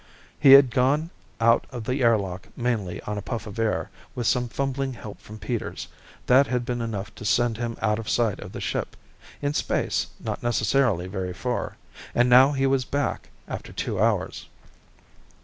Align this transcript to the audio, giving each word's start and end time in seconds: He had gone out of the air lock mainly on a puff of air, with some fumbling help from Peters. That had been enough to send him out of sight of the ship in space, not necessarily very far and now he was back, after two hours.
He 0.39 0.53
had 0.53 0.71
gone 0.71 1.11
out 1.39 1.67
of 1.69 1.83
the 1.83 2.01
air 2.01 2.17
lock 2.17 2.47
mainly 2.57 3.01
on 3.01 3.19
a 3.19 3.21
puff 3.21 3.45
of 3.45 3.59
air, 3.59 3.91
with 4.15 4.25
some 4.25 4.49
fumbling 4.49 4.93
help 4.93 5.19
from 5.21 5.37
Peters. 5.37 5.89
That 6.25 6.47
had 6.47 6.65
been 6.65 6.81
enough 6.81 7.13
to 7.13 7.23
send 7.23 7.57
him 7.57 7.77
out 7.83 7.99
of 7.99 8.09
sight 8.09 8.39
of 8.39 8.51
the 8.51 8.59
ship 8.61 8.95
in 9.43 9.53
space, 9.53 10.07
not 10.19 10.41
necessarily 10.41 11.05
very 11.05 11.33
far 11.33 11.77
and 12.15 12.27
now 12.27 12.53
he 12.53 12.65
was 12.65 12.83
back, 12.83 13.29
after 13.47 13.71
two 13.71 13.99
hours. 13.99 14.47